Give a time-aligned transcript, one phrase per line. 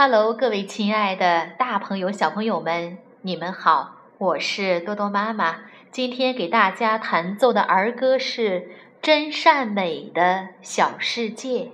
[0.00, 5.58] 哈喽各位亲爱的大朋友小朋友们你们好我是多多妈妈。
[5.92, 8.70] 今天给大家弹奏的儿歌是
[9.02, 11.72] 真善美的小世界。